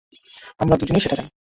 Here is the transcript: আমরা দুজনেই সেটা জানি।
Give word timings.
আমরা 0.59 0.75
দুজনেই 0.77 1.03
সেটা 1.03 1.15
জানি। 1.15 1.29